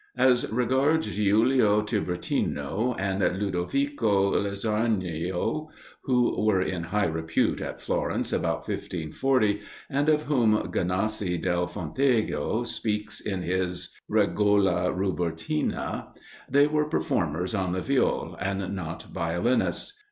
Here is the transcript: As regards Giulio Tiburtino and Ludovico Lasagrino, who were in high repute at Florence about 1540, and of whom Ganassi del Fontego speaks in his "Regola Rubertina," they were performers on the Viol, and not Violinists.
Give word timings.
As 0.17 0.51
regards 0.51 1.15
Giulio 1.15 1.83
Tiburtino 1.83 2.95
and 2.97 3.19
Ludovico 3.39 4.31
Lasagrino, 4.31 5.69
who 6.05 6.43
were 6.43 6.59
in 6.59 6.85
high 6.85 7.05
repute 7.05 7.61
at 7.61 7.79
Florence 7.79 8.33
about 8.33 8.67
1540, 8.67 9.61
and 9.91 10.09
of 10.09 10.23
whom 10.23 10.53
Ganassi 10.71 11.39
del 11.39 11.67
Fontego 11.67 12.63
speaks 12.65 13.19
in 13.21 13.43
his 13.43 13.93
"Regola 14.09 14.91
Rubertina," 14.91 16.07
they 16.49 16.65
were 16.65 16.85
performers 16.85 17.53
on 17.53 17.71
the 17.71 17.81
Viol, 17.83 18.35
and 18.39 18.75
not 18.75 19.03
Violinists. 19.03 19.99